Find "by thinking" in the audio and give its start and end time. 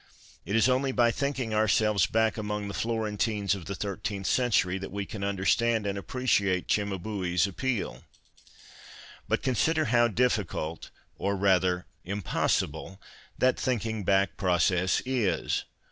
0.91-1.53